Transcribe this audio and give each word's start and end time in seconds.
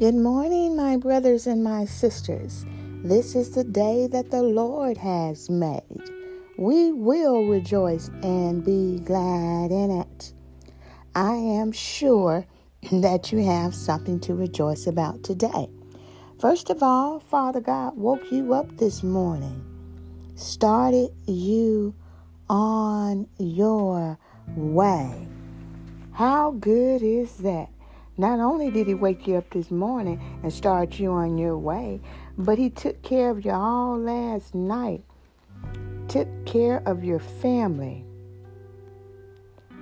Good 0.00 0.14
morning, 0.14 0.76
my 0.76 0.96
brothers 0.96 1.46
and 1.46 1.62
my 1.62 1.84
sisters. 1.84 2.64
This 3.04 3.34
is 3.34 3.50
the 3.50 3.64
day 3.64 4.06
that 4.06 4.30
the 4.30 4.42
Lord 4.42 4.96
has 4.96 5.50
made. 5.50 6.00
We 6.56 6.90
will 6.90 7.44
rejoice 7.44 8.08
and 8.22 8.64
be 8.64 9.00
glad 9.00 9.70
in 9.70 9.90
it. 9.90 10.32
I 11.14 11.34
am 11.34 11.70
sure 11.70 12.46
that 12.90 13.30
you 13.30 13.44
have 13.44 13.74
something 13.74 14.18
to 14.20 14.34
rejoice 14.34 14.86
about 14.86 15.22
today. 15.22 15.68
First 16.38 16.70
of 16.70 16.82
all, 16.82 17.20
Father 17.20 17.60
God 17.60 17.94
woke 17.98 18.32
you 18.32 18.54
up 18.54 18.78
this 18.78 19.02
morning, 19.02 19.62
started 20.34 21.10
you 21.26 21.94
on 22.48 23.28
your 23.36 24.18
way. 24.56 25.28
How 26.12 26.52
good 26.52 27.02
is 27.02 27.36
that? 27.40 27.68
Not 28.20 28.38
only 28.38 28.70
did 28.70 28.86
he 28.86 28.92
wake 28.92 29.26
you 29.26 29.36
up 29.36 29.48
this 29.48 29.70
morning 29.70 30.20
and 30.42 30.52
start 30.52 30.98
you 30.98 31.10
on 31.10 31.38
your 31.38 31.56
way, 31.56 32.02
but 32.36 32.58
he 32.58 32.68
took 32.68 33.00
care 33.00 33.30
of 33.30 33.46
you 33.46 33.50
all 33.50 33.98
last 33.98 34.54
night, 34.54 35.02
took 36.06 36.28
care 36.44 36.82
of 36.84 37.02
your 37.02 37.18
family, 37.18 38.04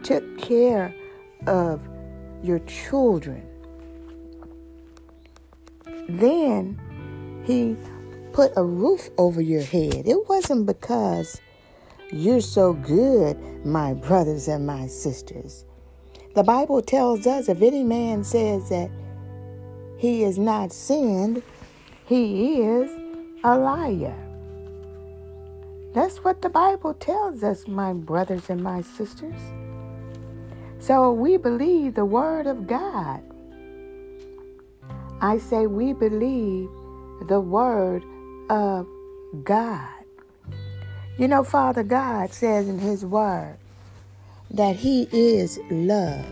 took 0.04 0.38
care 0.38 0.94
of 1.48 1.82
your 2.40 2.60
children. 2.60 3.44
Then 6.08 6.78
he 7.44 7.76
put 8.32 8.52
a 8.54 8.62
roof 8.62 9.10
over 9.18 9.40
your 9.40 9.62
head. 9.62 10.06
It 10.06 10.28
wasn't 10.28 10.64
because 10.64 11.40
you're 12.12 12.40
so 12.40 12.72
good, 12.72 13.66
my 13.66 13.94
brothers 13.94 14.46
and 14.46 14.64
my 14.64 14.86
sisters. 14.86 15.64
The 16.38 16.44
Bible 16.44 16.82
tells 16.82 17.26
us 17.26 17.48
if 17.48 17.60
any 17.62 17.82
man 17.82 18.22
says 18.22 18.68
that 18.68 18.92
he 19.96 20.22
is 20.22 20.38
not 20.38 20.72
sinned, 20.72 21.42
he 22.06 22.60
is 22.60 22.92
a 23.42 23.58
liar. 23.58 24.14
That's 25.94 26.18
what 26.18 26.40
the 26.40 26.48
Bible 26.48 26.94
tells 26.94 27.42
us, 27.42 27.66
my 27.66 27.92
brothers 27.92 28.50
and 28.50 28.62
my 28.62 28.82
sisters. 28.82 29.34
So 30.78 31.10
we 31.10 31.38
believe 31.38 31.96
the 31.96 32.04
Word 32.04 32.46
of 32.46 32.68
God. 32.68 33.20
I 35.20 35.38
say 35.38 35.66
we 35.66 35.92
believe 35.92 36.68
the 37.26 37.40
Word 37.40 38.04
of 38.48 38.86
God. 39.42 40.04
You 41.18 41.26
know, 41.26 41.42
Father 41.42 41.82
God 41.82 42.32
says 42.32 42.68
in 42.68 42.78
His 42.78 43.04
Word, 43.04 43.58
that 44.50 44.76
He 44.76 45.08
is 45.12 45.58
love. 45.70 46.24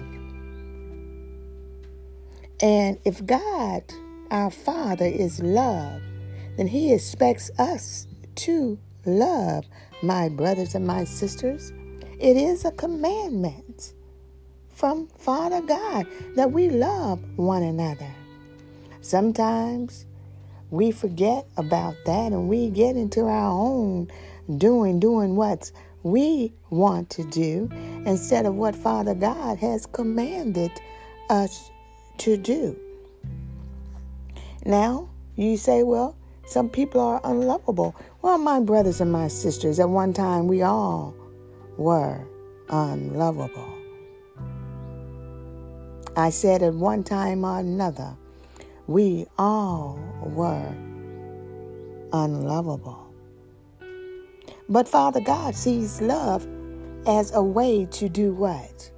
And 2.60 2.98
if 3.04 3.24
God, 3.26 3.82
our 4.30 4.50
Father, 4.50 5.04
is 5.04 5.40
love, 5.40 6.00
then 6.56 6.66
He 6.66 6.92
expects 6.92 7.50
us 7.58 8.06
to 8.36 8.78
love 9.04 9.64
my 10.02 10.28
brothers 10.28 10.74
and 10.74 10.86
my 10.86 11.04
sisters. 11.04 11.72
It 12.18 12.36
is 12.36 12.64
a 12.64 12.72
commandment 12.72 13.92
from 14.72 15.08
Father 15.18 15.60
God 15.60 16.06
that 16.34 16.52
we 16.52 16.70
love 16.70 17.20
one 17.36 17.62
another. 17.62 18.10
Sometimes 19.00 20.06
we 20.70 20.90
forget 20.90 21.46
about 21.56 21.94
that 22.06 22.32
and 22.32 22.48
we 22.48 22.70
get 22.70 22.96
into 22.96 23.22
our 23.26 23.50
own 23.50 24.10
doing, 24.58 24.98
doing 24.98 25.36
what's 25.36 25.72
we 26.06 26.52
want 26.70 27.10
to 27.10 27.24
do 27.24 27.68
instead 28.06 28.46
of 28.46 28.54
what 28.54 28.76
Father 28.76 29.12
God 29.12 29.58
has 29.58 29.86
commanded 29.86 30.70
us 31.28 31.70
to 32.18 32.36
do. 32.36 32.78
Now, 34.64 35.08
you 35.34 35.56
say, 35.56 35.82
well, 35.82 36.16
some 36.46 36.68
people 36.68 37.00
are 37.00 37.20
unlovable. 37.24 37.96
Well, 38.22 38.38
my 38.38 38.60
brothers 38.60 39.00
and 39.00 39.10
my 39.10 39.26
sisters, 39.26 39.80
at 39.80 39.88
one 39.88 40.12
time 40.12 40.46
we 40.46 40.62
all 40.62 41.12
were 41.76 42.24
unlovable. 42.68 43.74
I 46.16 46.30
said 46.30 46.62
at 46.62 46.72
one 46.72 47.02
time 47.02 47.44
or 47.44 47.58
another, 47.58 48.16
we 48.86 49.26
all 49.38 49.98
were 50.22 50.72
unlovable. 52.12 53.05
But 54.68 54.88
Father 54.88 55.20
God 55.20 55.54
sees 55.54 56.00
love 56.00 56.46
as 57.06 57.32
a 57.32 57.42
way 57.42 57.86
to 57.92 58.08
do 58.08 58.32
what? 58.32 58.90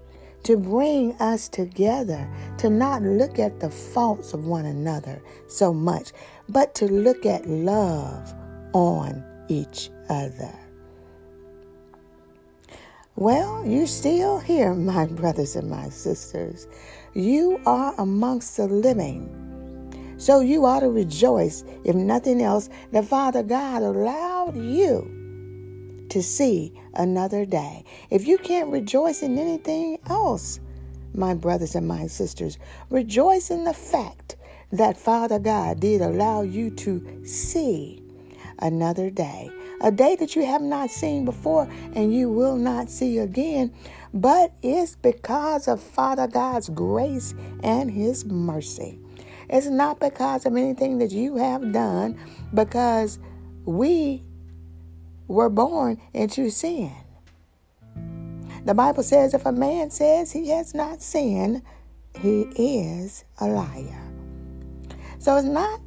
To 0.45 0.57
bring 0.57 1.13
us 1.21 1.49
together, 1.49 2.27
to 2.59 2.71
not 2.71 3.03
look 3.03 3.39
at 3.39 3.61
the 3.61 3.69
faults 3.69 4.33
of 4.33 4.47
one 4.47 4.65
another 4.65 5.21
so 5.47 5.75
much, 5.75 6.13
but 6.49 6.75
to 6.77 6.87
look 6.87 7.27
at 7.27 7.47
love 7.47 8.35
on 8.73 9.23
each 9.49 9.91
other. 10.09 10.55
Well, 13.17 13.67
you're 13.67 13.87
still 13.87 14.39
here, 14.39 14.73
my 14.75 15.05
brothers 15.05 15.55
and 15.55 15.69
my 15.69 15.91
sisters. 15.91 16.67
You 17.13 17.61
are 17.67 17.95
amongst 17.99 18.57
the 18.57 18.69
living. 18.69 19.35
So 20.17 20.41
you 20.41 20.65
ought 20.65 20.81
to 20.81 20.91
rejoice, 20.91 21.63
if 21.85 21.95
nothing 21.95 22.41
else, 22.41 22.71
that 22.93 23.05
Father 23.05 23.43
God 23.43 23.83
allowed 23.83 24.57
you 24.57 25.18
to 26.11 26.23
see 26.23 26.73
another 26.95 27.45
day. 27.45 27.85
If 28.11 28.27
you 28.27 28.39
can't 28.39 28.71
rejoice 28.71 29.23
in 29.23 29.39
anything 29.39 29.99
else, 30.09 30.61
my 31.15 31.35
brothers 31.35 31.75
and 31.75 31.87
my 31.87 32.07
sisters, 32.07 32.59
rejoice 32.91 33.51
in 33.51 33.65
the 33.65 33.75
fact 33.75 34.37
that 34.73 34.97
Father 34.97 35.39
God 35.39 35.81
did 35.81 36.01
allow 36.01 36.43
you 36.43 36.71
to 36.71 37.25
see 37.25 38.03
another 38.59 39.11
day. 39.11 39.51
A 39.81 39.93
day 39.93 40.17
that 40.17 40.35
you 40.35 40.45
have 40.45 40.63
not 40.63 40.91
seen 40.91 41.25
before 41.25 41.69
and 41.95 42.13
you 42.13 42.29
will 42.29 42.57
not 42.57 42.91
see 42.91 43.19
again, 43.19 43.73
but 44.13 44.53
it's 44.63 44.97
because 44.97 45.69
of 45.69 45.81
Father 45.81 46.27
God's 46.27 46.69
grace 46.69 47.35
and 47.63 47.91
His 47.91 48.25
mercy. 48.25 48.99
It's 49.49 49.69
not 49.69 50.01
because 50.01 50.45
of 50.45 50.57
anything 50.57 50.99
that 50.99 51.13
you 51.13 51.37
have 51.37 51.73
done, 51.73 52.19
because 52.53 53.19
we 53.65 54.23
were 55.29 55.51
born 55.51 56.01
into 56.13 56.51
sin. 56.51 56.93
The 58.65 58.75
Bible 58.75 59.03
says 59.03 59.35
if 59.35 59.47
a 59.47 59.53
man 59.53 59.91
says 59.91 60.33
he 60.33 60.49
has 60.49 60.75
not 60.75 61.01
sinned, 61.01 61.63
he 62.21 62.43
is 62.57 63.25
a 63.39 63.47
liar. 63.47 64.03
So 65.19 65.37
it's 65.37 65.47
not 65.47 65.81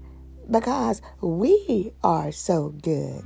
because 0.50 1.01
we 1.22 1.94
are 2.03 2.31
so 2.31 2.69
good, 2.81 3.24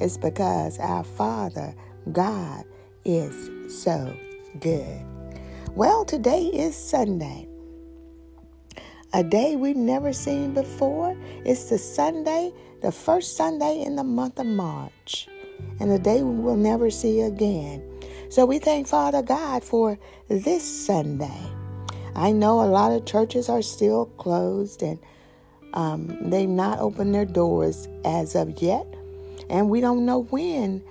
it's 0.00 0.16
because 0.16 0.78
our 0.78 1.04
Father, 1.04 1.74
God, 2.12 2.64
is 3.04 3.50
so 3.82 4.16
good. 4.60 5.04
Well, 5.74 6.04
today 6.04 6.44
is 6.44 6.76
Sunday. 6.76 7.45
A 9.12 9.22
day 9.22 9.56
we've 9.56 9.76
never 9.76 10.12
seen 10.12 10.52
before. 10.52 11.16
It's 11.44 11.70
the 11.70 11.78
Sunday 11.78 12.52
the 12.82 12.92
first 12.92 13.36
Sunday 13.36 13.82
in 13.82 13.96
the 13.96 14.04
month 14.04 14.38
of 14.38 14.46
March, 14.46 15.28
and 15.80 15.90
a 15.90 15.98
day 15.98 16.22
we 16.22 16.34
will 16.38 16.56
never 16.56 16.90
see 16.90 17.20
again. 17.20 17.82
So 18.28 18.44
we 18.44 18.58
thank 18.58 18.86
Father 18.86 19.22
God 19.22 19.64
for 19.64 19.98
this 20.28 20.62
Sunday. 20.62 21.40
I 22.14 22.32
know 22.32 22.60
a 22.60 22.66
lot 22.66 22.92
of 22.92 23.04
churches 23.06 23.48
are 23.48 23.62
still 23.62 24.06
closed 24.18 24.82
and 24.82 24.98
um, 25.74 26.30
they've 26.30 26.48
not 26.48 26.78
opened 26.78 27.14
their 27.14 27.24
doors 27.24 27.88
as 28.04 28.34
of 28.34 28.62
yet, 28.62 28.86
and 29.50 29.68
we 29.68 29.80
don't 29.80 30.06
know 30.06 30.22
when 30.24 30.82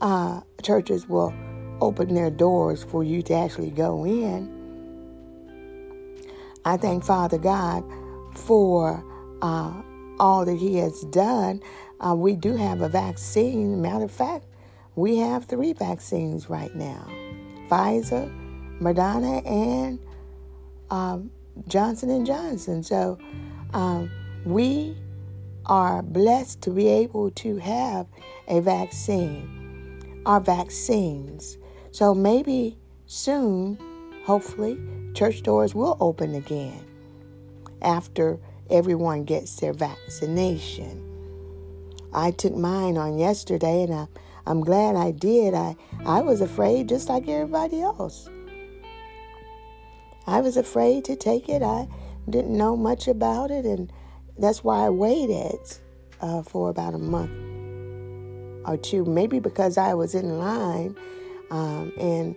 uh, 0.00 0.40
churches 0.62 1.08
will 1.08 1.34
open 1.80 2.14
their 2.14 2.30
doors 2.30 2.84
for 2.84 3.04
you 3.04 3.22
to 3.22 3.34
actually 3.34 3.70
go 3.70 4.04
in. 4.04 4.63
I 6.64 6.76
thank 6.76 7.04
Father 7.04 7.38
God 7.38 7.84
for 8.34 9.04
uh, 9.42 9.82
all 10.18 10.44
that 10.44 10.56
He 10.56 10.76
has 10.78 11.02
done. 11.04 11.62
Uh, 12.00 12.14
we 12.14 12.34
do 12.36 12.56
have 12.56 12.80
a 12.80 12.88
vaccine. 12.88 13.82
Matter 13.82 14.04
of 14.04 14.10
fact, 14.10 14.46
we 14.96 15.18
have 15.18 15.44
three 15.44 15.72
vaccines 15.72 16.48
right 16.48 16.74
now 16.74 17.06
Pfizer, 17.68 18.30
Moderna, 18.80 19.46
and 19.46 19.98
um, 20.90 21.30
Johnson 21.68 22.10
and 22.10 22.26
Johnson. 22.26 22.82
So 22.82 23.18
um, 23.72 24.10
we 24.44 24.96
are 25.66 26.02
blessed 26.02 26.62
to 26.62 26.70
be 26.70 26.88
able 26.88 27.30
to 27.30 27.56
have 27.56 28.06
a 28.48 28.60
vaccine, 28.60 30.22
our 30.26 30.40
vaccines. 30.40 31.58
So 31.90 32.14
maybe 32.14 32.78
soon, 33.06 33.78
hopefully, 34.26 34.78
church 35.14 35.42
doors 35.42 35.74
will 35.74 35.96
open 36.00 36.34
again 36.34 36.84
after 37.82 38.38
everyone 38.70 39.24
gets 39.24 39.56
their 39.56 39.72
vaccination. 39.72 41.02
I 42.12 42.30
took 42.30 42.54
mine 42.54 42.96
on 42.96 43.18
yesterday 43.18 43.84
and 43.84 43.94
I, 43.94 44.06
I'm 44.46 44.60
glad 44.60 44.96
I 44.96 45.10
did. 45.10 45.54
I, 45.54 45.76
I 46.04 46.20
was 46.20 46.40
afraid 46.40 46.88
just 46.88 47.08
like 47.08 47.28
everybody 47.28 47.80
else. 47.80 48.28
I 50.26 50.40
was 50.40 50.56
afraid 50.56 51.04
to 51.06 51.16
take 51.16 51.48
it. 51.48 51.62
I 51.62 51.88
didn't 52.28 52.56
know 52.56 52.76
much 52.76 53.08
about 53.08 53.50
it, 53.50 53.66
and 53.66 53.92
that's 54.38 54.64
why 54.64 54.86
I 54.86 54.90
waited 54.90 55.60
uh, 56.20 56.42
for 56.42 56.70
about 56.70 56.94
a 56.94 56.98
month 56.98 57.30
or 58.66 58.78
two, 58.78 59.04
maybe 59.04 59.38
because 59.38 59.76
I 59.76 59.92
was 59.92 60.14
in 60.14 60.38
line, 60.38 60.96
um, 61.50 61.92
and 61.98 62.34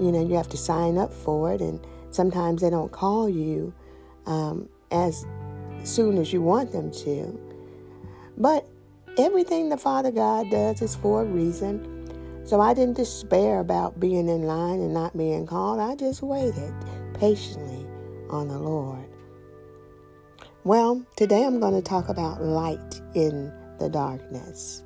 you 0.00 0.10
know 0.10 0.26
you 0.26 0.34
have 0.34 0.48
to 0.48 0.56
sign 0.56 0.98
up 0.98 1.12
for 1.12 1.52
it, 1.52 1.60
and 1.60 1.78
sometimes 2.12 2.62
they 2.62 2.70
don't 2.70 2.92
call 2.92 3.28
you 3.28 3.74
um, 4.26 4.68
as 4.90 5.26
soon 5.84 6.18
as 6.18 6.32
you 6.32 6.40
want 6.40 6.72
them 6.72 6.90
to. 6.92 7.38
But 8.36 8.66
everything 9.18 9.68
the 9.68 9.76
Father 9.76 10.10
God 10.10 10.50
does 10.50 10.80
is 10.82 10.94
for 10.94 11.22
a 11.22 11.24
reason. 11.24 11.88
So 12.44 12.60
I 12.60 12.74
didn't 12.74 12.96
despair 12.96 13.60
about 13.60 14.00
being 14.00 14.28
in 14.28 14.42
line 14.42 14.80
and 14.80 14.92
not 14.92 15.16
being 15.16 15.46
called. 15.46 15.80
I 15.80 15.94
just 15.94 16.22
waited 16.22 16.74
patiently 17.14 17.86
on 18.30 18.48
the 18.48 18.58
Lord. 18.58 19.06
Well, 20.64 21.04
today 21.16 21.44
I'm 21.44 21.60
going 21.60 21.74
to 21.74 21.82
talk 21.82 22.08
about 22.08 22.42
light 22.42 23.00
in 23.14 23.52
the 23.78 23.88
darkness. 23.88 24.84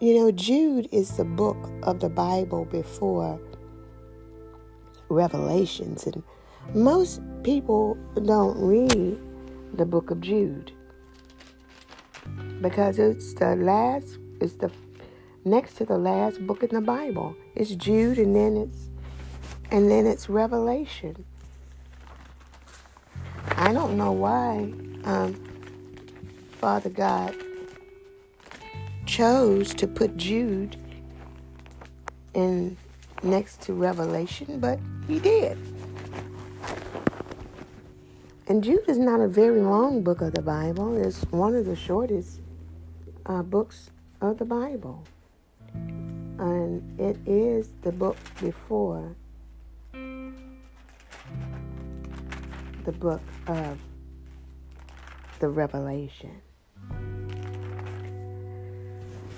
You 0.00 0.14
know, 0.14 0.30
Jude 0.30 0.88
is 0.92 1.16
the 1.16 1.24
book 1.24 1.56
of 1.82 2.00
the 2.00 2.10
Bible 2.10 2.66
before 2.66 3.40
Revelations, 5.08 6.06
and 6.06 6.22
most 6.74 7.20
people 7.42 7.96
don't 8.24 8.58
read 8.58 9.18
the 9.74 9.86
book 9.86 10.10
of 10.10 10.20
Jude 10.20 10.72
because 12.60 12.98
it's 12.98 13.34
the 13.34 13.54
last, 13.56 14.18
it's 14.40 14.54
the 14.54 14.70
next 15.44 15.74
to 15.74 15.84
the 15.84 15.98
last 15.98 16.44
book 16.46 16.62
in 16.62 16.70
the 16.70 16.80
Bible. 16.80 17.36
It's 17.54 17.74
Jude, 17.74 18.18
and 18.18 18.34
then 18.34 18.56
it's 18.56 18.90
and 19.70 19.90
then 19.90 20.06
it's 20.06 20.28
Revelation. 20.28 21.24
I 23.50 23.72
don't 23.72 23.96
know 23.96 24.12
why 24.12 24.72
um, 25.04 25.34
Father 26.52 26.90
God 26.90 27.34
chose 29.06 29.72
to 29.74 29.86
put 29.86 30.16
Jude 30.16 30.76
in 32.34 32.76
next 33.22 33.62
to 33.62 33.72
Revelation, 33.72 34.60
but 34.60 34.78
He 35.06 35.18
did. 35.18 35.58
And 38.48 38.62
Jude 38.62 38.88
is 38.88 38.98
not 38.98 39.20
a 39.20 39.28
very 39.28 39.60
long 39.60 40.02
book 40.02 40.20
of 40.20 40.34
the 40.34 40.42
Bible. 40.42 40.96
It's 40.96 41.22
one 41.30 41.54
of 41.54 41.66
the 41.66 41.76
shortest 41.76 42.40
uh, 43.26 43.42
books 43.42 43.90
of 44.20 44.38
the 44.38 44.44
Bible 44.44 45.04
and 46.38 47.00
it 47.00 47.16
is 47.26 47.70
the 47.82 47.92
book 47.92 48.16
before 48.40 49.14
the 49.92 50.32
book 52.92 53.20
of 53.46 53.78
the 55.40 55.48
Revelation. 55.48 56.42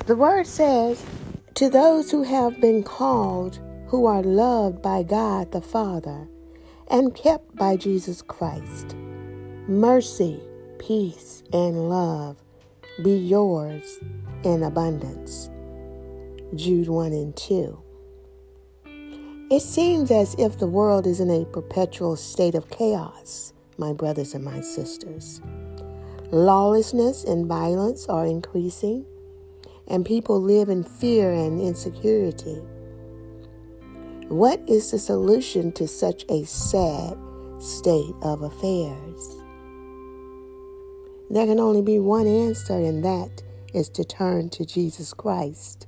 The 0.07 0.17
word 0.17 0.47
says, 0.47 1.05
To 1.55 1.69
those 1.69 2.11
who 2.11 2.23
have 2.23 2.61
been 2.61 2.83
called, 2.83 3.59
who 3.89 4.05
are 4.05 4.23
loved 4.23 4.83
by 4.83 5.03
God 5.03 5.51
the 5.53 5.63
Father, 5.63 6.29
and 6.91 7.15
kept 7.15 7.57
by 7.57 7.77
Jesus 7.77 8.21
Christ, 8.21 8.95
mercy, 9.67 10.41
peace, 10.79 11.43
and 11.53 11.89
love 11.89 12.43
be 13.03 13.17
yours 13.17 13.99
in 14.45 14.63
abundance. 14.63 15.49
Jude 16.55 16.89
1 16.89 17.13
and 17.13 17.37
2. 17.37 17.83
It 19.51 19.61
seems 19.61 20.11
as 20.11 20.35
if 20.39 20.59
the 20.59 20.67
world 20.67 21.07
is 21.07 21.21
in 21.21 21.31
a 21.31 21.47
perpetual 21.47 22.17
state 22.17 22.55
of 22.55 22.69
chaos, 22.69 23.55
my 23.79 23.95
brothers 23.95 24.35
and 24.35 24.45
my 24.45 24.61
sisters. 24.61 25.41
Lawlessness 26.31 27.25
and 27.25 27.47
violence 27.47 28.07
are 28.07 28.27
increasing, 28.27 29.07
and 29.87 30.05
people 30.05 30.43
live 30.43 30.69
in 30.69 30.85
fear 30.85 31.33
and 31.33 31.59
insecurity. 31.59 32.61
What 34.29 34.61
is 34.69 34.91
the 34.91 34.99
solution 34.99 35.73
to 35.73 35.89
such 35.89 36.27
a 36.29 36.45
sad 36.45 37.17
state 37.59 38.15
of 38.21 38.43
affairs? 38.43 39.37
There 41.31 41.47
can 41.47 41.59
only 41.59 41.81
be 41.81 41.99
one 41.99 42.27
answer, 42.27 42.75
and 42.75 43.03
that 43.03 43.43
is 43.73 43.89
to 43.89 44.05
turn 44.05 44.51
to 44.51 44.67
Jesus 44.67 45.15
Christ. 45.15 45.87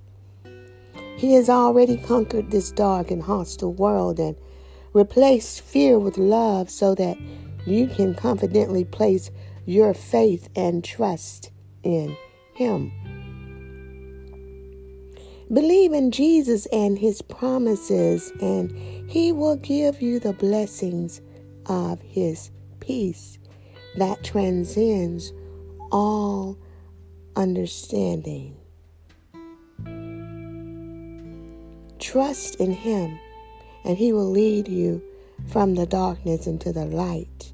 He 1.18 1.34
has 1.34 1.50
already 1.50 1.98
conquered 1.98 2.50
this 2.50 2.72
dark 2.72 3.10
and 3.10 3.22
hostile 3.22 3.74
world 3.74 4.18
and 4.18 4.36
replaced 4.94 5.60
fear 5.60 5.98
with 5.98 6.16
love 6.16 6.70
so 6.70 6.94
that 6.94 7.18
you 7.66 7.88
can 7.88 8.14
confidently 8.14 8.86
place 8.86 9.30
your 9.66 9.92
faith 9.92 10.48
and 10.56 10.82
trust 10.82 11.50
in 11.82 12.16
Him. 12.54 12.90
Believe 15.52 15.92
in 15.92 16.12
Jesus 16.12 16.66
and 16.66 16.96
His 16.96 17.22
promises, 17.22 18.32
and 18.40 18.70
He 19.10 19.32
will 19.32 19.56
give 19.56 20.00
you 20.00 20.20
the 20.20 20.32
blessings 20.32 21.20
of 21.66 22.00
His 22.02 22.52
peace 22.78 23.36
that 23.96 24.22
transcends 24.22 25.32
all 25.90 26.56
understanding. 27.34 28.56
Trust 31.98 32.54
in 32.60 32.70
Him, 32.70 33.18
and 33.84 33.98
He 33.98 34.12
will 34.12 34.30
lead 34.30 34.68
you 34.68 35.02
from 35.48 35.74
the 35.74 35.86
darkness 35.86 36.46
into 36.46 36.72
the 36.72 36.86
light 36.86 37.52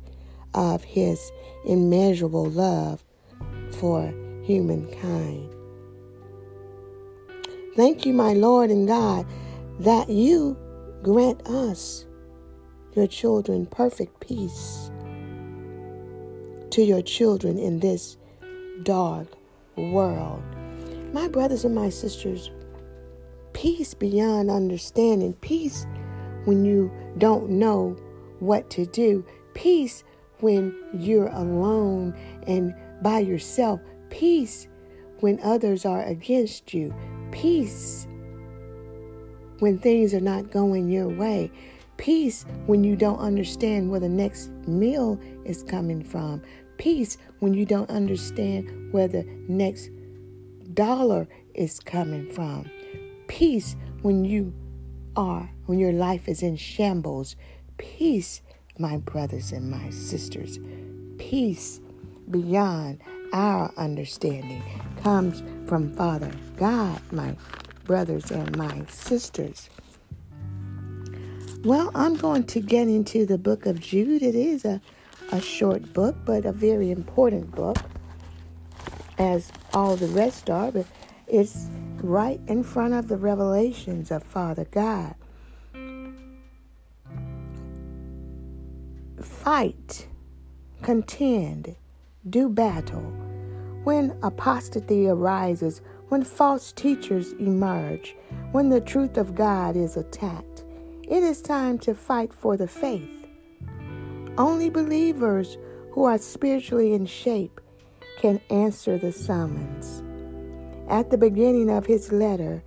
of 0.53 0.85
His 0.85 1.33
immeasurable 1.65 2.45
love 2.45 3.03
for 3.73 4.13
humankind. 4.43 5.56
Thank 7.77 8.07
you, 8.07 8.15
my 8.15 8.33
Lord 8.33 8.71
and 8.71 8.89
God, 8.89 9.27
that 9.81 10.09
you 10.09 10.57
grant 11.03 11.47
us, 11.47 12.07
your 12.95 13.07
children, 13.07 13.67
perfect 13.67 14.19
peace 14.21 14.91
to 16.71 16.83
your 16.83 17.03
children 17.03 17.59
in 17.59 17.81
this 17.81 18.17
dark 18.83 19.29
world. 19.77 20.43
My 21.13 21.29
brothers 21.29 21.67
and 21.67 21.75
my 21.75 21.91
sisters, 21.91 22.51
peace 23.53 23.93
beyond 23.93 24.51
understanding, 24.51 25.35
peace 25.35 25.87
when 26.47 26.65
you 26.65 26.91
don't 27.19 27.51
know 27.51 27.95
what 28.39 28.71
to 28.71 28.87
do, 28.87 29.23
peace 29.53 30.03
when 30.41 30.75
you're 30.95 31.29
alone 31.29 32.17
and 32.47 32.75
by 33.03 33.19
yourself, 33.19 33.81
peace 34.09 34.67
when 35.21 35.39
others 35.43 35.85
are 35.85 36.05
against 36.05 36.73
you, 36.73 36.95
peace 37.37 38.07
when 39.59 39.79
things 39.79 40.13
are 40.13 40.21
not 40.21 40.51
going 40.51 40.89
your 40.89 41.09
way, 41.09 41.51
peace 41.97 42.45
when 42.67 42.85
you 42.85 42.97
don't 42.97 43.19
understand 43.19 43.91
where 43.91 44.01
the 44.01 44.09
next 44.09 44.51
meal 44.67 45.19
is 45.45 45.63
coming 45.63 46.03
from, 46.03 46.43
peace 46.79 47.17
when 47.41 47.55
you 47.55 47.65
don't 47.65 47.91
understand 47.91 48.93
where 48.93 49.09
the 49.09 49.25
next 49.49 49.91
dollar 50.75 51.27
is 51.55 51.81
coming 51.81 52.31
from 52.33 52.71
peace 53.29 53.77
when 54.03 54.25
you 54.25 54.53
are, 55.17 55.51
when 55.67 55.79
your 55.79 55.93
life 55.93 56.29
is 56.29 56.43
in 56.43 56.57
shambles. 56.57 57.37
Peace, 57.79 58.43
my 58.79 58.97
brothers 58.99 59.53
and 59.53 59.71
my 59.71 59.91
sisters. 59.91 60.59
Peace 61.19 61.81
beyond 62.31 63.01
our 63.33 63.73
understanding 63.77 64.63
comes 65.03 65.43
from 65.67 65.95
Father 65.97 66.31
God, 66.57 67.01
my 67.13 67.37
brothers 67.85 68.31
and 68.31 68.57
my 68.57 68.85
sisters. 68.89 69.71
Well, 71.65 71.91
I'm 71.95 72.17
going 72.17 72.45
to 72.45 72.61
get 72.61 72.89
into 72.89 73.27
the 73.27 73.39
book 73.39 73.67
of 73.67 73.81
Jude. 73.81 74.23
It 74.23 74.35
is 74.35 74.65
a, 74.65 74.81
a 75.33 75.41
short 75.41 75.93
book, 75.93 76.17
but 76.25 76.45
a 76.45 76.53
very 76.53 76.91
important 76.91 77.53
book, 77.55 77.79
as 79.19 79.51
all 79.75 79.97
the 79.97 80.09
rest 80.09 80.49
are. 80.49 80.71
But 80.71 80.87
it's 81.27 81.69
right 81.97 82.41
in 82.47 82.63
front 82.63 82.95
of 82.95 83.09
the 83.09 83.17
revelations 83.17 84.11
of 84.11 84.23
Father 84.23 84.65
God. 84.65 85.15
Fight, 89.21 90.07
contend, 90.83 91.75
do 92.29 92.49
battle. 92.49 93.13
When 93.85 94.19
apostasy 94.23 95.09
arises, 95.09 95.81
when 96.09 96.25
false 96.25 96.73
teachers 96.73 97.33
emerge, 97.35 98.17
when 98.53 98.69
the 98.69 98.81
truth 98.81 99.17
of 99.17 99.35
God 99.35 99.77
is 99.77 99.97
attacked, 99.97 100.65
it 101.09 101.23
is 101.23 101.41
time 101.41 101.79
to 101.81 101.95
fight 101.95 102.33
for 102.33 102.57
the 102.57 102.69
faith. 102.69 103.27
Only 104.39 104.71
believers 104.71 105.57
who 105.93 106.05
are 106.05 106.19
spiritually 106.19 106.95
in 106.95 107.07
shape 107.07 107.61
can 108.21 108.41
answer 108.51 108.99
the 108.99 109.13
summons. 109.13 110.03
At 110.89 111.11
the 111.11 111.19
beginning 111.19 111.71
of 111.71 111.87
his 111.87 112.13
letter, 112.13 112.63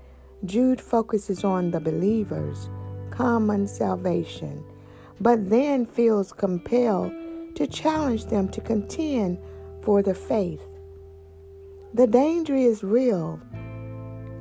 Jude 0.45 0.79
focuses 0.79 1.43
on 1.43 1.71
the 1.71 1.79
believer's 1.79 2.69
common 3.11 3.67
salvation, 3.67 4.63
but 5.19 5.49
then 5.49 5.85
feels 5.85 6.31
compelled 6.31 7.11
to 7.55 7.67
challenge 7.67 8.25
them 8.25 8.49
to 8.49 8.61
contend 8.61 9.39
for 9.81 10.01
the 10.01 10.13
faith. 10.13 10.65
The 11.93 12.07
danger 12.07 12.55
is 12.55 12.83
real. 12.83 13.39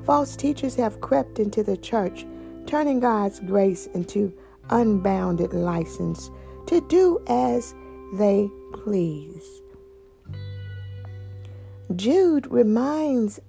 False 0.05 0.37
teachers 0.37 0.75
have 0.77 1.01
crept 1.01 1.39
into 1.39 1.63
the 1.63 1.77
church, 1.77 2.27
turning 2.67 3.01
God's 3.01 3.41
grace 3.41 3.87
into 3.95 4.33
unbounded 4.71 5.53
license 5.53 6.31
to 6.67 6.81
do 6.89 7.23
as 7.27 7.75
they 8.15 8.51
please. 8.73 9.63
Jude 11.97 12.47
reminds 12.51 13.41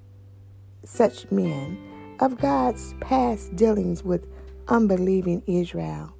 such 0.85 1.29
men 1.29 1.77
of 2.21 2.37
God's 2.37 2.95
past 3.01 3.55
dealings 3.55 4.03
with 4.03 4.27
unbelieving 4.69 5.43
Israel, 5.45 6.13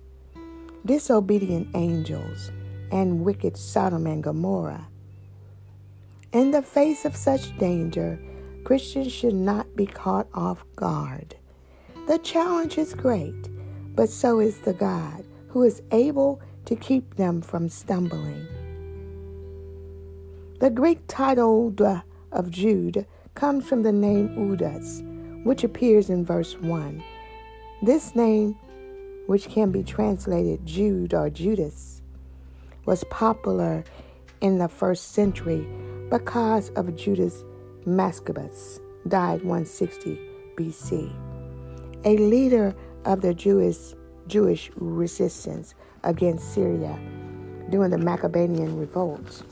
disobedient 0.85 1.69
angels, 1.75 2.51
and 2.91 3.23
wicked 3.23 3.57
Sodom 3.57 4.07
and 4.07 4.23
Gomorrah. 4.23 4.87
In 6.31 6.51
the 6.51 6.61
face 6.61 7.05
of 7.05 7.15
such 7.15 7.57
danger, 7.57 8.19
Christians 8.63 9.11
should 9.11 9.33
not 9.33 9.75
be 9.75 9.85
caught 9.85 10.27
off 10.33 10.63
guard. 10.75 11.35
The 12.07 12.19
challenge 12.19 12.77
is 12.77 12.93
great, 12.93 13.49
but 13.95 14.09
so 14.09 14.39
is 14.39 14.59
the 14.59 14.73
God 14.73 15.23
who 15.47 15.63
is 15.63 15.81
able 15.91 16.41
to 16.65 16.75
keep 16.75 17.15
them 17.15 17.41
from 17.41 17.69
stumbling. 17.69 18.47
The 20.59 20.69
Greek 20.69 20.99
title 21.07 21.73
of 22.31 22.51
Jude 22.51 23.05
comes 23.33 23.67
from 23.67 23.83
the 23.83 23.91
name 23.91 24.29
Ioudas, 24.29 25.43
which 25.43 25.63
appears 25.63 26.09
in 26.09 26.25
verse 26.25 26.55
1. 26.57 27.03
This 27.81 28.13
name, 28.15 28.57
which 29.27 29.49
can 29.49 29.71
be 29.71 29.83
translated 29.83 30.65
Jude 30.65 31.13
or 31.13 31.29
Judas, 31.29 31.98
was 32.89 33.03
popular 33.11 33.83
in 34.41 34.57
the 34.57 34.67
first 34.67 35.11
century 35.11 35.63
because 36.09 36.71
of 36.71 36.95
Judas 36.95 37.43
Maccabeus, 37.85 38.79
died 39.07 39.43
160 39.43 40.19
BC, 40.55 41.13
a 42.03 42.17
leader 42.17 42.75
of 43.05 43.21
the 43.21 43.35
Jewish, 43.35 43.93
Jewish 44.25 44.71
resistance 44.75 45.75
against 46.03 46.51
Syria 46.51 46.97
during 47.69 47.91
the 47.91 47.99
Maccabean 47.99 48.75
revolts. 48.75 49.43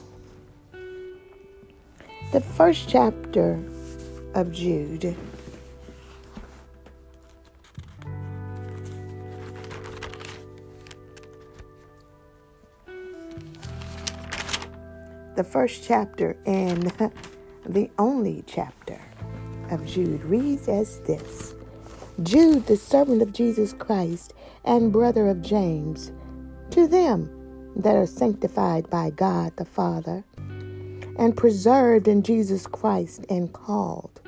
The 2.31 2.41
first 2.41 2.89
chapter 2.89 3.63
of 4.33 4.51
Jude 4.51 5.15
the 15.37 15.43
first 15.43 15.83
chapter 15.83 16.35
and 16.47 16.91
the 17.65 17.91
only 17.99 18.43
chapter 18.47 18.99
of 19.69 19.85
Jude 19.85 20.23
reads 20.23 20.67
as 20.67 20.99
this 21.01 21.53
Jude, 22.23 22.65
the 22.65 22.75
servant 22.75 23.21
of 23.21 23.33
Jesus 23.33 23.71
Christ 23.71 24.33
and 24.65 24.91
brother 24.91 25.29
of 25.29 25.43
James, 25.43 26.11
to 26.71 26.87
them 26.87 27.29
that 27.75 27.95
are 27.95 28.07
sanctified 28.07 28.89
by 28.89 29.11
God 29.11 29.55
the 29.57 29.65
Father 29.65 30.23
and 31.19 31.37
preserved 31.37 32.07
in 32.07 32.23
Jesus 32.23 32.65
Christ 32.65 33.23
and 33.29 33.53
called. 33.53 34.19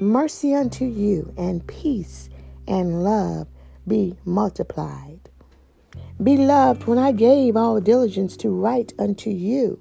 Mercy 0.00 0.54
unto 0.54 0.84
you, 0.84 1.32
and 1.38 1.66
peace 1.66 2.28
and 2.68 3.02
love 3.02 3.48
be 3.88 4.18
multiplied. 4.26 5.30
Beloved, 6.22 6.86
when 6.86 6.98
I 6.98 7.12
gave 7.12 7.56
all 7.56 7.80
diligence 7.80 8.36
to 8.38 8.50
write 8.50 8.92
unto 8.98 9.30
you 9.30 9.80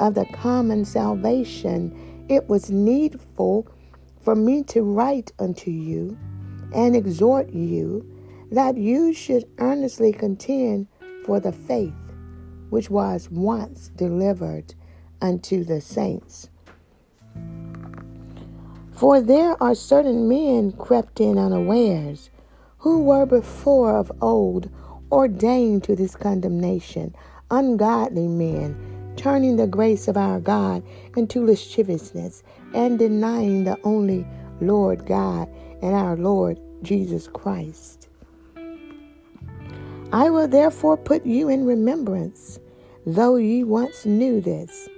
of 0.00 0.14
the 0.14 0.26
common 0.26 0.84
salvation, 0.84 2.26
it 2.28 2.48
was 2.48 2.70
needful 2.70 3.66
for 4.20 4.34
me 4.34 4.62
to 4.64 4.82
write 4.82 5.32
unto 5.38 5.70
you 5.70 6.18
and 6.74 6.96
exhort 6.96 7.50
you 7.50 8.04
that 8.50 8.76
you 8.76 9.12
should 9.12 9.44
earnestly 9.58 10.12
contend 10.12 10.86
for 11.24 11.40
the 11.40 11.52
faith 11.52 11.94
which 12.70 12.90
was 12.90 13.30
once 13.30 13.88
delivered 13.96 14.74
unto 15.20 15.64
the 15.64 15.80
saints. 15.80 16.50
For 18.92 19.20
there 19.20 19.62
are 19.62 19.74
certain 19.74 20.28
men 20.28 20.72
crept 20.72 21.20
in 21.20 21.38
unawares, 21.38 22.30
who 22.78 23.02
were 23.02 23.26
before 23.26 23.96
of 23.96 24.10
old 24.20 24.70
ordained 25.12 25.84
to 25.84 25.94
this 25.94 26.16
condemnation, 26.16 27.14
ungodly 27.50 28.26
men, 28.26 28.95
turning 29.16 29.56
the 29.56 29.66
grace 29.66 30.08
of 30.08 30.16
our 30.16 30.40
God 30.40 30.82
into 31.16 31.44
lasciviousness, 31.44 32.42
and 32.74 32.98
denying 32.98 33.64
the 33.64 33.78
only 33.84 34.26
Lord 34.60 35.06
God 35.06 35.48
and 35.82 35.94
our 35.94 36.16
Lord 36.16 36.60
Jesus 36.82 37.28
Christ. 37.28 38.08
I 40.12 40.30
will 40.30 40.48
therefore 40.48 40.96
put 40.96 41.26
you 41.26 41.48
in 41.48 41.66
remembrance, 41.66 42.60
though 43.04 43.36
ye 43.36 43.64
once 43.64 44.06
knew 44.06 44.40
this, 44.40 44.88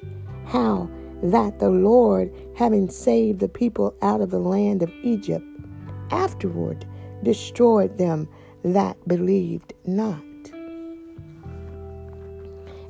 how 0.47 0.91
that 1.23 1.59
the 1.59 1.71
Lord, 1.71 2.33
having 2.57 2.89
saved 2.91 3.41
the 3.41 3.49
people 3.49 3.95
out 4.03 4.21
of 4.21 4.31
the 4.31 4.39
land 4.39 4.83
of 4.83 4.93
Egypt, 5.03 5.45
afterward 6.11 6.87
destroyed 7.23 7.99
them 7.99 8.29
that 8.63 8.97
believed 9.09 9.73
not. 9.85 10.23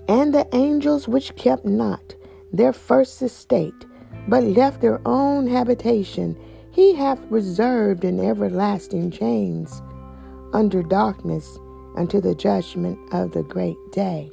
And 0.09 0.35
the 0.35 0.49
angels 0.55 1.07
which 1.07 1.37
kept 1.37 1.67
not 1.67 2.15
their 2.53 2.73
first 2.73 3.21
estate, 3.21 3.75
but 4.27 4.43
left 4.43 4.81
their 4.81 5.00
own 5.07 5.47
habitation, 5.47 6.37
he 6.71 6.95
hath 6.95 7.21
reserved 7.29 8.05
in 8.05 8.19
everlasting 8.19 9.11
chains 9.11 9.83
under 10.53 10.83
darkness 10.83 11.59
unto 11.97 12.21
the 12.21 12.35
judgment 12.35 12.99
of 13.12 13.33
the 13.33 13.43
great 13.43 13.77
day. 13.93 14.31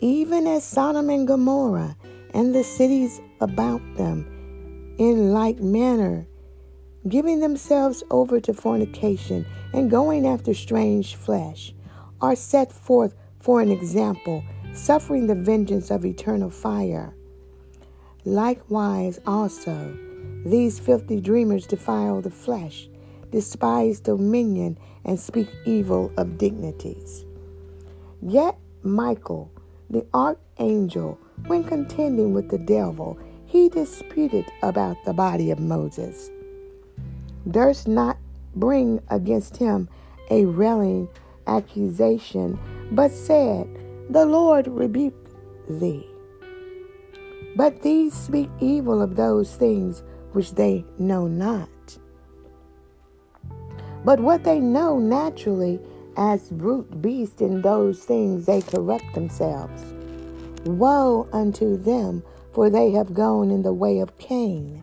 Even 0.00 0.46
as 0.46 0.64
Sodom 0.64 1.08
and 1.08 1.26
Gomorrah 1.26 1.96
and 2.34 2.54
the 2.54 2.64
cities 2.64 3.20
about 3.40 3.80
them, 3.96 4.26
in 4.98 5.32
like 5.32 5.60
manner, 5.60 6.26
giving 7.08 7.40
themselves 7.40 8.02
over 8.10 8.40
to 8.40 8.52
fornication 8.52 9.46
and 9.72 9.90
going 9.90 10.26
after 10.26 10.52
strange 10.52 11.14
flesh, 11.14 11.72
are 12.20 12.36
set 12.36 12.72
forth 12.72 13.14
for 13.40 13.60
an 13.60 13.70
example, 13.70 14.42
suffering 14.72 15.26
the 15.26 15.34
vengeance 15.34 15.90
of 15.90 16.04
eternal 16.04 16.50
fire. 16.50 17.14
Likewise, 18.24 19.20
also, 19.26 19.96
these 20.44 20.78
filthy 20.78 21.20
dreamers 21.20 21.66
defile 21.66 22.20
the 22.20 22.30
flesh 22.30 22.88
despise 23.30 24.00
dominion, 24.00 24.78
and 25.04 25.18
speak 25.18 25.48
evil 25.64 26.12
of 26.16 26.38
dignities. 26.38 27.24
Yet 28.22 28.58
Michael, 28.82 29.50
the 29.90 30.06
archangel, 30.12 31.18
when 31.46 31.64
contending 31.64 32.34
with 32.34 32.50
the 32.50 32.58
devil, 32.58 33.18
he 33.46 33.68
disputed 33.68 34.44
about 34.62 34.96
the 35.04 35.12
body 35.12 35.50
of 35.50 35.58
Moses, 35.58 36.30
durst 37.50 37.88
not 37.88 38.18
bring 38.54 39.00
against 39.08 39.56
him 39.56 39.88
a 40.30 40.44
railing 40.44 41.08
accusation, 41.48 42.58
but 42.92 43.10
said, 43.10 43.66
The 44.10 44.26
Lord 44.26 44.68
rebuke 44.68 45.14
thee. 45.68 46.06
But 47.56 47.82
these 47.82 48.14
speak 48.14 48.50
evil 48.60 49.02
of 49.02 49.16
those 49.16 49.56
things 49.56 50.02
which 50.32 50.52
they 50.52 50.84
know 50.98 51.26
not. 51.26 51.68
But 54.04 54.20
what 54.20 54.44
they 54.44 54.60
know 54.60 54.98
naturally 54.98 55.80
as 56.16 56.50
brute 56.50 57.00
beasts 57.00 57.40
in 57.40 57.62
those 57.62 58.04
things 58.04 58.46
they 58.46 58.60
corrupt 58.60 59.14
themselves. 59.14 59.82
Woe 60.64 61.28
unto 61.32 61.76
them, 61.76 62.22
for 62.52 62.68
they 62.68 62.90
have 62.90 63.14
gone 63.14 63.50
in 63.50 63.62
the 63.62 63.72
way 63.72 64.00
of 64.00 64.18
Cain, 64.18 64.82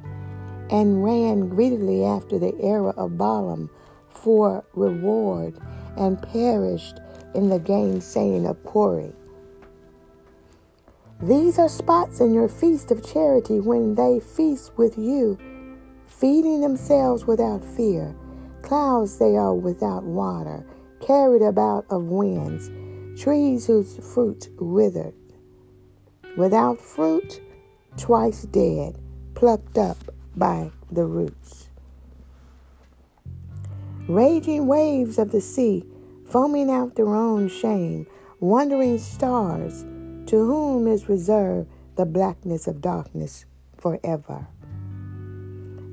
and 0.70 1.04
ran 1.04 1.50
greedily 1.50 2.04
after 2.06 2.40
the 2.40 2.56
error 2.62 2.92
of 2.92 3.18
Balaam 3.18 3.70
for 4.10 4.64
reward, 4.74 5.60
and 5.98 6.22
perished 6.22 7.00
in 7.34 7.50
the 7.50 7.60
gainsaying 7.60 8.48
of 8.48 8.64
Core. 8.64 9.14
These 11.22 11.60
are 11.60 11.70
spots 11.70 12.20
in 12.20 12.34
your 12.34 12.50
feast 12.50 12.92
of 12.92 13.06
charity 13.06 13.60
when 13.60 13.96
they 13.96 14.20
feast 14.20 14.78
with 14.78 14.98
you, 14.98 15.38
feeding 16.06 16.62
themselves 16.62 17.26
without 17.26 17.64
fear 17.64 18.16
Clouds 18.66 19.20
they 19.20 19.38
are 19.38 19.54
without 19.54 20.04
water, 20.06 20.66
carried 21.00 21.44
about 21.44 21.86
of 21.92 22.06
winds, 22.06 22.72
trees 23.22 23.68
whose 23.68 23.98
fruit 23.98 24.50
withered. 24.60 25.14
Without 26.36 26.82
fruit, 26.82 27.42
twice 27.96 28.42
dead, 28.42 28.98
plucked 29.36 29.78
up 29.78 29.98
by 30.36 30.72
the 30.92 31.06
roots. 31.06 31.65
Raging 34.08 34.68
waves 34.68 35.18
of 35.18 35.32
the 35.32 35.42
sea, 35.42 35.84
foaming 36.28 36.70
out 36.70 36.94
their 36.96 37.16
own 37.16 37.48
shame, 37.48 38.06
wandering 38.40 39.00
stars, 39.00 39.82
to 40.28 40.46
whom 40.46 40.88
is 40.88 41.10
reserved 41.10 41.70
the 41.96 42.06
blackness 42.06 42.68
of 42.68 42.82
darkness 42.82 43.46
forever. 43.78 44.48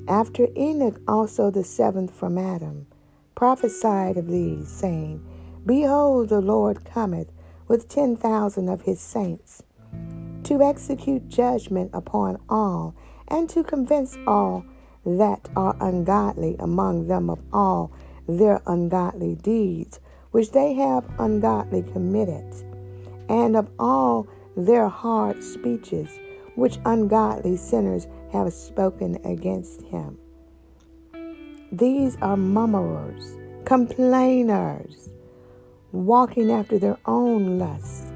After 0.07 0.47
Enoch, 0.55 0.99
also 1.07 1.49
the 1.49 1.63
seventh 1.63 2.13
from 2.13 2.37
Adam, 2.37 2.85
prophesied 3.33 4.17
of 4.17 4.27
these, 4.27 4.67
saying, 4.69 5.25
Behold, 5.65 6.29
the 6.29 6.41
Lord 6.41 6.85
cometh 6.85 7.31
with 7.67 7.87
ten 7.87 8.15
thousand 8.15 8.69
of 8.69 8.83
his 8.83 8.99
saints, 8.99 9.63
to 10.43 10.61
execute 10.61 11.29
judgment 11.29 11.89
upon 11.93 12.37
all, 12.47 12.93
and 13.27 13.49
to 13.49 13.63
convince 13.63 14.15
all 14.27 14.65
that 15.05 15.49
are 15.55 15.75
ungodly 15.79 16.55
among 16.59 17.07
them 17.07 17.29
of 17.29 17.39
all 17.51 17.91
their 18.27 18.61
ungodly 18.67 19.35
deeds, 19.35 19.99
which 20.31 20.51
they 20.51 20.73
have 20.73 21.03
ungodly 21.19 21.83
committed, 21.83 22.45
and 23.29 23.55
of 23.55 23.69
all 23.79 24.27
their 24.55 24.87
hard 24.87 25.43
speeches, 25.43 26.09
which 26.55 26.79
ungodly 26.85 27.57
sinners 27.57 28.07
have 28.31 28.51
spoken 28.53 29.19
against 29.25 29.81
him. 29.83 30.17
These 31.71 32.17
are 32.21 32.37
murmurers, 32.37 33.37
complainers, 33.65 35.09
walking 35.91 36.51
after 36.51 36.77
their 36.77 36.97
own 37.05 37.57
lusts, 37.57 38.11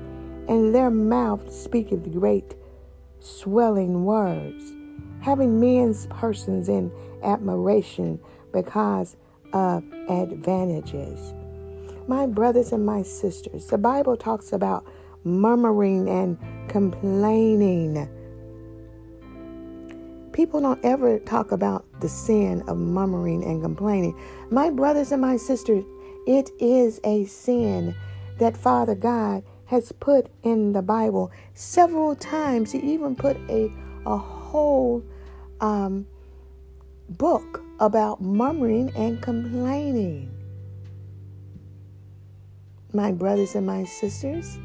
and 0.48 0.74
their 0.74 0.89
mouth 0.89 1.51
speaketh 1.51 2.12
great 2.12 2.56
swelling 3.20 4.06
words, 4.06 4.74
having 5.21 5.59
men's 5.59 6.07
persons 6.07 6.69
in 6.69 6.91
admiration 7.24 8.19
because 8.53 9.15
of 9.53 9.83
advantages. 10.09 11.33
My 12.07 12.25
brothers 12.25 12.71
and 12.71 12.86
my 12.86 13.01
sisters, 13.01 13.67
the 13.67 13.77
Bible 13.77 14.15
talks 14.15 14.53
about 14.53 14.86
murmuring 15.24 16.07
and 16.07 16.38
complaining. 16.69 18.09
People 20.31 20.62
don't 20.62 20.83
ever 20.86 21.19
talk 21.19 21.51
about 21.51 21.86
the 22.00 22.07
sin 22.07 22.63
of 22.67 22.77
murmuring 22.77 23.43
and 23.43 23.62
complaining. 23.62 24.17
My 24.51 24.69
brothers 24.69 25.12
and 25.12 25.21
my 25.21 25.36
sisters, 25.36 25.83
it 26.27 26.50
is 26.59 27.00
a 27.03 27.25
sin 27.25 27.95
that 28.38 28.55
Father 28.55 28.95
God 28.95 29.43
has 29.65 29.91
put 29.93 30.27
in 30.43 30.74
the 30.74 30.81
Bible 30.81 31.31
several 31.53 32.15
times. 32.15 32.71
He 32.71 32.79
even 32.79 33.15
put 33.15 33.36
a, 33.50 33.71
a 34.05 34.17
whole 34.48 35.04
um, 35.60 36.08
book 37.10 37.62
about 37.80 38.22
murmuring 38.22 38.92
and 38.96 39.22
complaining. 39.22 40.32
My 42.94 43.12
brothers 43.12 43.56
and 43.56 43.68
my 43.68 43.84
sisters, 43.84 44.58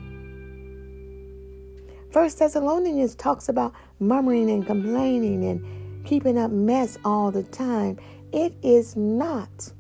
First 2.11 2.39
Thessalonians 2.39 3.15
talks 3.15 3.49
about 3.49 3.75
murmuring 3.99 4.51
and 4.51 4.67
complaining 4.67 5.45
and 5.45 6.07
keeping 6.07 6.39
up 6.39 6.51
mess 6.51 6.99
all 7.05 7.31
the 7.31 7.43
time. 7.43 7.99
It 8.33 8.55
is 8.63 8.97
not 8.97 9.73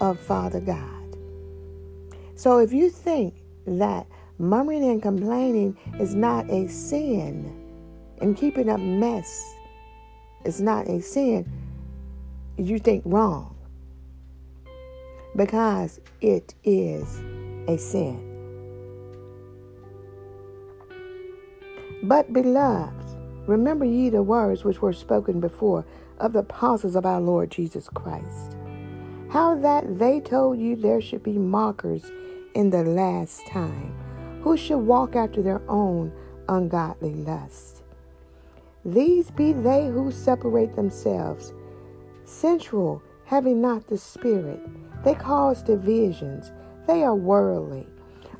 of 0.00 0.20
Father 0.20 0.60
God. 0.60 1.16
So 2.36 2.58
if 2.58 2.72
you 2.72 2.90
think 2.90 3.34
that 3.66 4.06
murmuring 4.38 4.84
and 4.84 5.02
complaining 5.02 5.76
is 5.98 6.14
not 6.14 6.48
a 6.50 6.68
sin 6.68 7.65
and 8.20 8.36
keeping 8.36 8.68
up 8.68 8.80
mess 8.80 9.54
is 10.44 10.60
not 10.60 10.88
a 10.88 11.00
sin, 11.00 11.50
you 12.56 12.78
think 12.78 13.02
wrong 13.04 13.56
because 15.36 16.00
it 16.20 16.54
is 16.64 17.20
a 17.68 17.76
sin. 17.76 18.22
But, 22.02 22.32
beloved, 22.32 23.04
remember 23.46 23.84
ye 23.84 24.10
the 24.10 24.22
words 24.22 24.64
which 24.64 24.80
were 24.80 24.92
spoken 24.92 25.40
before 25.40 25.84
of 26.18 26.32
the 26.32 26.40
apostles 26.40 26.96
of 26.96 27.04
our 27.04 27.20
Lord 27.20 27.50
Jesus 27.50 27.88
Christ, 27.88 28.56
how 29.30 29.56
that 29.56 29.98
they 29.98 30.20
told 30.20 30.58
you 30.58 30.76
there 30.76 31.00
should 31.00 31.22
be 31.22 31.36
mockers 31.36 32.10
in 32.54 32.70
the 32.70 32.84
last 32.84 33.46
time, 33.48 33.94
who 34.42 34.56
should 34.56 34.78
walk 34.78 35.16
after 35.16 35.42
their 35.42 35.62
own 35.68 36.12
ungodly 36.48 37.12
lust. 37.14 37.82
These 38.86 39.32
be 39.32 39.52
they 39.52 39.88
who 39.88 40.12
separate 40.12 40.76
themselves, 40.76 41.52
sensual, 42.24 43.02
having 43.24 43.60
not 43.60 43.88
the 43.88 43.98
Spirit. 43.98 44.60
They 45.04 45.14
cause 45.14 45.60
divisions. 45.60 46.52
They 46.86 47.02
are 47.02 47.16
worldly. 47.16 47.88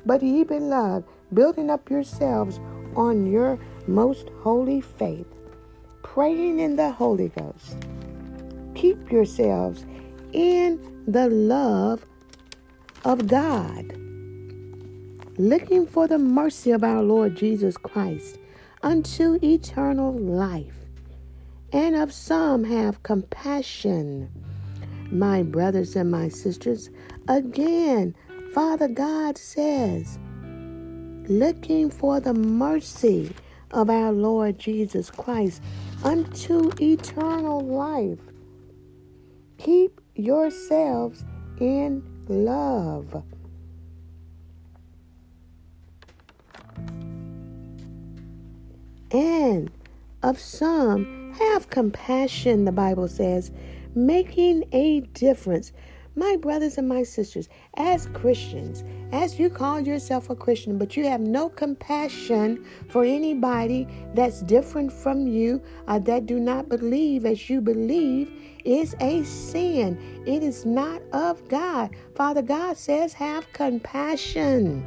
But 0.05 0.23
ye, 0.23 0.45
beloved, 0.45 1.05
building 1.33 1.69
up 1.69 1.89
yourselves 1.89 2.61
on 2.95 3.29
your 3.29 3.59
most 3.87 4.29
holy 4.39 4.79
faith, 4.79 5.27
praying 6.01 6.59
in 6.59 6.77
the 6.77 6.91
Holy 6.91 7.27
Ghost. 7.27 7.85
Keep 8.73 9.11
yourselves 9.11 9.85
in 10.31 11.03
the 11.05 11.27
love 11.27 12.05
of 13.03 13.27
God 13.27 13.93
looking 15.37 15.85
for 15.85 16.07
the 16.07 16.17
mercy 16.17 16.71
of 16.71 16.83
our 16.83 17.03
Lord 17.03 17.35
Jesus 17.35 17.75
Christ 17.77 18.39
unto 18.87 19.37
eternal 19.43 20.17
life. 20.17 20.85
And 21.73 21.93
of 21.93 22.13
some 22.13 22.63
have 22.63 23.03
compassion. 23.03 24.31
My 25.11 25.43
brothers 25.43 25.97
and 25.97 26.09
my 26.09 26.29
sisters, 26.29 26.89
again, 27.27 28.15
Father 28.53 28.87
God 28.87 29.37
says, 29.37 30.17
looking 31.27 31.89
for 31.89 32.21
the 32.21 32.33
mercy 32.33 33.33
of 33.71 33.89
our 33.89 34.13
Lord 34.13 34.57
Jesus 34.57 35.11
Christ 35.11 35.61
unto 36.05 36.71
eternal 36.79 37.59
life. 37.59 38.21
Keep 39.57 39.99
yourselves 40.15 41.25
in 41.59 42.01
love. 42.29 43.21
Of 50.27 50.37
some 50.37 51.31
have 51.39 51.69
compassion, 51.69 52.65
the 52.65 52.71
Bible 52.73 53.07
says, 53.07 53.49
making 53.95 54.65
a 54.73 54.99
difference. 55.13 55.71
My 56.17 56.35
brothers 56.35 56.77
and 56.77 56.89
my 56.89 57.03
sisters, 57.03 57.47
as 57.75 58.07
Christians, 58.07 58.83
as 59.13 59.39
you 59.39 59.49
call 59.49 59.79
yourself 59.79 60.29
a 60.29 60.35
Christian, 60.35 60.77
but 60.77 60.97
you 60.97 61.05
have 61.05 61.21
no 61.21 61.47
compassion 61.47 62.65
for 62.89 63.05
anybody 63.05 63.87
that's 64.15 64.41
different 64.41 64.91
from 64.91 65.27
you 65.27 65.61
or 65.87 65.99
that 66.01 66.25
do 66.25 66.41
not 66.41 66.67
believe 66.67 67.25
as 67.25 67.49
you 67.49 67.61
believe, 67.61 68.29
is 68.65 68.95
a 68.99 69.23
sin. 69.23 69.97
It 70.25 70.43
is 70.43 70.65
not 70.65 71.01
of 71.13 71.47
God. 71.47 71.91
Father 72.15 72.41
God 72.41 72.75
says, 72.75 73.13
have 73.13 73.53
compassion. 73.53 74.83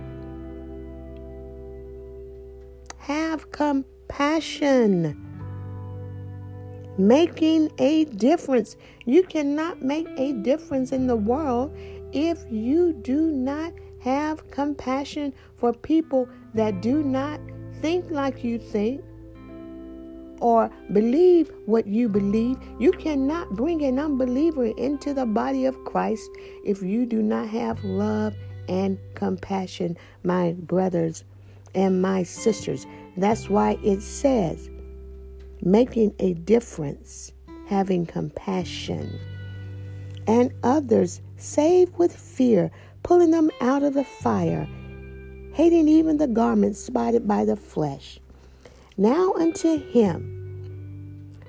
Have 2.98 3.50
compassion 3.52 3.90
passion. 4.10 5.29
Making 7.00 7.72
a 7.78 8.04
difference. 8.04 8.76
You 9.06 9.22
cannot 9.22 9.80
make 9.80 10.06
a 10.18 10.34
difference 10.34 10.92
in 10.92 11.06
the 11.06 11.16
world 11.16 11.74
if 12.12 12.44
you 12.50 12.92
do 12.92 13.30
not 13.30 13.72
have 14.00 14.50
compassion 14.50 15.32
for 15.56 15.72
people 15.72 16.28
that 16.52 16.82
do 16.82 17.02
not 17.02 17.40
think 17.80 18.10
like 18.10 18.44
you 18.44 18.58
think 18.58 19.02
or 20.40 20.70
believe 20.92 21.50
what 21.64 21.86
you 21.86 22.06
believe. 22.06 22.58
You 22.78 22.92
cannot 22.92 23.48
bring 23.56 23.82
an 23.82 23.98
unbeliever 23.98 24.66
into 24.66 25.14
the 25.14 25.24
body 25.24 25.64
of 25.64 25.82
Christ 25.84 26.28
if 26.66 26.82
you 26.82 27.06
do 27.06 27.22
not 27.22 27.48
have 27.48 27.82
love 27.82 28.34
and 28.68 28.98
compassion, 29.14 29.96
my 30.22 30.52
brothers 30.52 31.24
and 31.74 32.02
my 32.02 32.24
sisters. 32.24 32.86
That's 33.16 33.48
why 33.48 33.78
it 33.82 34.02
says, 34.02 34.68
making 35.62 36.14
a 36.18 36.34
difference, 36.34 37.32
having 37.66 38.06
compassion. 38.06 39.18
And 40.26 40.52
others 40.62 41.20
save 41.36 41.90
with 41.98 42.14
fear, 42.14 42.70
pulling 43.02 43.30
them 43.30 43.50
out 43.60 43.82
of 43.82 43.94
the 43.94 44.04
fire, 44.04 44.68
hating 45.54 45.88
even 45.88 46.18
the 46.18 46.26
garments 46.26 46.82
spotted 46.82 47.26
by 47.26 47.44
the 47.44 47.56
flesh. 47.56 48.20
Now 48.96 49.32
unto 49.34 49.78
him 49.90 50.36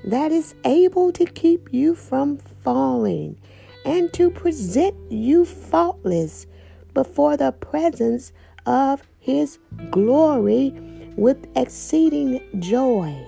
that 0.04 0.32
is 0.32 0.56
able 0.66 1.12
to 1.12 1.26
keep 1.26 1.74
you 1.74 1.96
from 1.96 2.38
falling 2.38 3.38
and 3.86 4.12
to 4.14 4.30
present 4.30 4.96
you 5.12 5.46
faultless 5.46 6.48
before 6.94 7.38
the 7.38 7.52
presence 7.52 8.32
of 8.66 9.04
his 9.20 9.60
glory 9.90 10.72
with 11.16 11.48
exceeding 11.56 12.42
joy. 12.60 13.28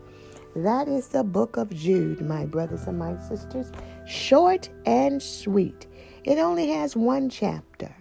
That 0.55 0.87
is 0.87 1.07
the 1.07 1.23
book 1.23 1.57
of 1.57 1.69
Jude, 1.73 2.21
my 2.21 2.45
brothers 2.45 2.87
and 2.87 2.99
my 2.99 3.17
sisters. 3.27 3.71
Short 4.05 4.69
and 4.85 5.21
sweet. 5.21 5.87
It 6.23 6.37
only 6.37 6.69
has 6.69 6.95
one 6.95 7.29
chapter, 7.29 7.95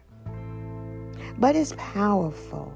but 1.39 1.57
it's 1.57 1.75
powerful. 1.79 2.75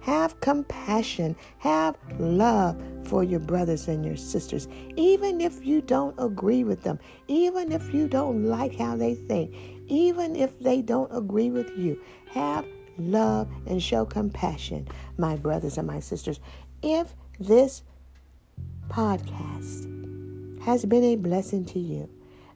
Have 0.00 0.38
compassion, 0.40 1.34
have 1.58 1.96
love 2.20 2.80
for 3.02 3.24
your 3.24 3.40
brothers 3.40 3.88
and 3.88 4.04
your 4.04 4.16
sisters, 4.16 4.68
even 4.94 5.40
if 5.40 5.66
you 5.66 5.80
don't 5.80 6.14
agree 6.18 6.62
with 6.62 6.82
them, 6.82 7.00
even 7.26 7.72
if 7.72 7.92
you 7.92 8.06
don't 8.06 8.44
like 8.44 8.76
how 8.76 8.96
they 8.96 9.14
think, 9.14 9.52
even 9.88 10.36
if 10.36 10.60
they 10.60 10.80
don't 10.80 11.10
agree 11.12 11.50
with 11.50 11.76
you. 11.76 12.00
Have 12.30 12.64
love 12.98 13.48
and 13.66 13.82
show 13.82 14.04
compassion, 14.04 14.86
my 15.18 15.34
brothers 15.34 15.76
and 15.76 15.88
my 15.88 15.98
sisters. 15.98 16.38
If 16.82 17.14
this 17.40 17.82
podcast 18.88 20.62
has 20.62 20.84
been 20.84 21.04
a 21.04 21.16
blessing 21.16 21.64
to 21.66 21.78
you, 21.78 22.08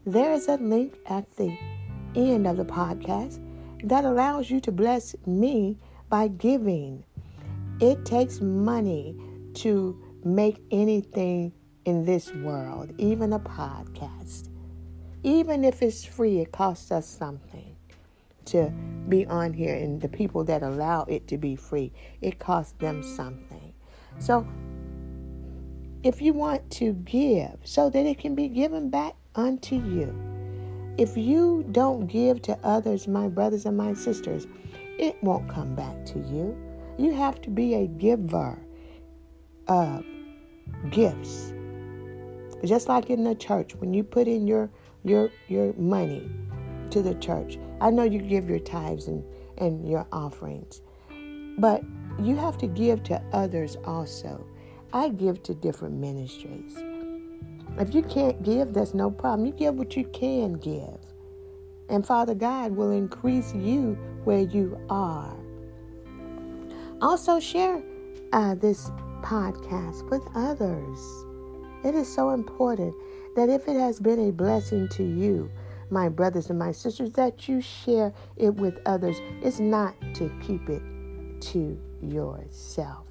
there 0.07 0.33
is 0.33 0.49
a 0.49 0.57
link 0.57 0.99
at 1.07 1.31
the 1.37 1.57
end 2.15 2.47
of 2.47 2.57
the 2.57 2.65
podcast 2.65 3.41
that 3.85 4.05
allows 4.05 4.51
you 4.51 4.61
to 4.61 4.73
bless 4.73 5.15
me 5.27 5.79
by 6.09 6.29
giving. 6.29 7.05
It 7.81 8.05
takes 8.05 8.41
money 8.41 9.17
to 9.55 10.01
make 10.25 10.63
anything 10.71 11.53
in 11.85 12.05
this 12.05 12.33
world, 12.35 12.93
even 12.99 13.33
a 13.33 13.41
podcast. 13.41 14.49
Even 15.23 15.65
if 15.65 15.83
it's 15.83 16.05
free, 16.05 16.41
it 16.41 16.53
costs 16.53 16.91
us 16.91 17.07
something 17.07 17.77
to 18.47 18.71
be 19.09 19.27
on 19.27 19.53
here, 19.53 19.75
and 19.75 20.01
the 20.01 20.09
people 20.09 20.45
that 20.45 20.63
allow 20.63 21.05
it 21.05 21.29
to 21.29 21.39
be 21.39 21.57
free, 21.57 21.93
it 22.21 22.39
costs 22.39 22.73
them 22.79 23.03
something. 23.03 23.73
So, 24.19 24.47
if 26.03 26.21
you 26.23 26.33
want 26.33 26.71
to 26.73 26.93
give 26.95 27.59
so 27.65 27.91
that 27.91 28.07
it 28.07 28.19
can 28.19 28.35
be 28.35 28.49
given 28.49 28.91
back 28.91 29.15
unto 29.35 29.77
you, 29.77 30.15
if 30.99 31.17
you 31.17 31.65
don't 31.73 32.07
give 32.07 32.43
to 32.43 32.59
others, 32.63 33.09
my 33.09 33.29
brothers 33.29 33.67
and 33.67 33.77
my 33.77 33.95
sisters, 33.95 34.47
it 34.99 35.17
won't 35.23 35.49
come 35.49 35.75
back 35.75 36.05
to 36.07 36.19
you. 36.19 36.57
You 36.99 37.13
have 37.13 37.41
to 37.43 37.51
be 37.51 37.75
a 37.75 37.87
giver 37.87 38.59
of 39.69 40.05
gifts. 40.91 41.53
Just 42.65 42.89
like 42.89 43.09
in 43.09 43.25
the 43.25 43.35
church, 43.35 43.75
when 43.77 43.95
you 43.95 44.05
put 44.05 44.29
in 44.29 44.47
your 44.47 44.71
your 45.05 45.31
your 45.49 45.73
money 45.75 46.31
to 46.91 47.03
the 47.03 47.15
church. 47.15 47.59
I 47.81 47.91
know 47.91 48.03
you 48.03 48.21
give 48.21 48.49
your 48.49 48.59
tithes 48.59 49.07
and, 49.07 49.25
and 49.59 49.89
your 49.89 50.07
offerings, 50.13 50.83
but 51.59 51.83
you 52.21 52.37
have 52.37 52.59
to 52.59 52.67
give 52.67 53.03
to 53.05 53.23
others 53.33 53.77
also. 53.85 54.45
I 54.93 55.09
give 55.09 55.43
to 55.45 55.55
different 55.55 55.95
ministries. 55.95 56.77
If 57.79 57.95
you 57.95 58.03
can't 58.03 58.43
give, 58.43 58.75
that's 58.75 58.95
no 58.95 59.11
problem. 59.11 59.47
You 59.47 59.53
give 59.53 59.75
what 59.77 59.97
you 59.97 60.05
can 60.05 60.55
give. 60.55 60.99
And 61.89 62.07
Father 62.07 62.35
God 62.35 62.73
will 62.73 62.91
increase 62.91 63.55
you 63.55 63.97
where 64.25 64.41
you 64.41 64.79
are. 64.89 65.37
Also, 67.01 67.41
share 67.41 67.83
uh, 68.33 68.55
this 68.57 68.91
podcast 69.23 70.09
with 70.11 70.23
others. 70.35 70.99
It 71.85 71.95
is 71.95 72.13
so 72.13 72.31
important 72.31 72.95
that 73.37 73.49
if 73.49 73.69
it 73.69 73.79
has 73.79 74.01
been 74.01 74.29
a 74.29 74.33
blessing 74.33 74.89
to 74.91 75.03
you, 75.03 75.51
my 75.89 76.09
brothers 76.09 76.51
and 76.51 76.59
my 76.59 76.73
sisters, 76.73 77.13
that 77.13 77.49
you 77.49 77.61
share 77.61 78.13
it 78.37 78.55
with 78.55 78.79
others. 78.87 79.17
It's 79.43 79.61
not 79.61 79.95
to 80.15 80.31
keep 80.47 80.69
it 80.69 80.83
to 81.41 81.81
yourself. 82.03 83.10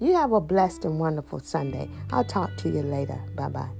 You 0.00 0.14
have 0.14 0.32
a 0.32 0.40
blessed 0.40 0.84
and 0.84 1.00
wonderful 1.00 1.40
Sunday. 1.40 1.88
I'll 2.12 2.24
talk 2.24 2.56
to 2.58 2.68
you 2.68 2.82
later. 2.82 3.20
Bye 3.34 3.48
bye. 3.48 3.77